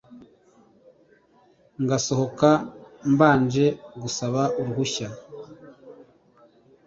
Ngasohoka 1.83 2.49
mbanje 3.11 3.65
gusaba 4.01 4.41
uruhusa 4.59 5.07